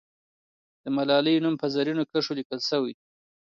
د 0.83 0.85
ملالۍ 0.95 1.35
نوم 1.43 1.55
په 1.61 1.67
زرینو 1.73 2.03
کرښو 2.11 2.37
لیکل 2.39 2.59
سوی. 2.69 2.93